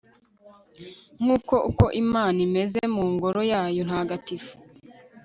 [1.21, 4.51] nguko uko imana imeze mu ngoro yayo ntagatifu